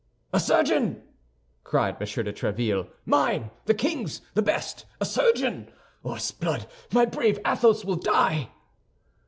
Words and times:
"A 0.33 0.39
surgeon!" 0.39 0.99
cried 1.63 1.93
M. 1.93 1.99
de 2.07 2.33
Tréville, 2.33 2.87
"mine! 3.05 3.51
The 3.65 3.75
king's! 3.75 4.21
The 4.33 4.41
best! 4.41 4.87
A 4.99 5.05
surgeon! 5.05 5.69
Or, 6.01 6.17
s'blood, 6.17 6.65
my 6.91 7.05
brave 7.05 7.37
Athos 7.45 7.85
will 7.85 7.97
die!" 7.97 8.49